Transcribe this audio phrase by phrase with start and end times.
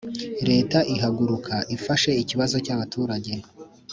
[0.49, 3.35] leta ihaguruka ifashe ikibazo cyaba turajye